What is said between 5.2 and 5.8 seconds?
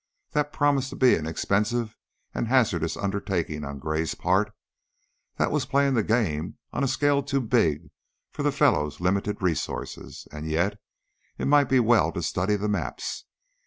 that was